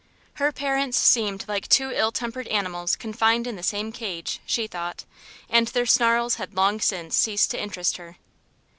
[0.41, 5.05] Her parents seemed like two ill tempered animals confined in the same cage, she thought,
[5.47, 8.17] and their snarls had long since ceased to interest her.